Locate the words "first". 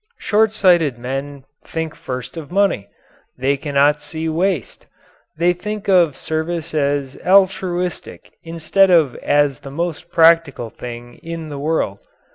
1.93-2.35